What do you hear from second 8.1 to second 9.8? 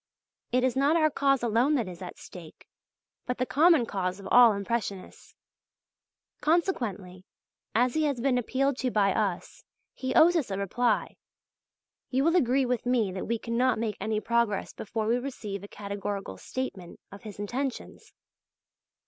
been appealed to by us,